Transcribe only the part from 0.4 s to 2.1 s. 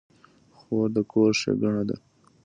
خور د کور ښېګڼه ده.